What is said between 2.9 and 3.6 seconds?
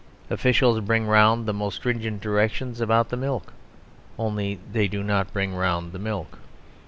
the milk;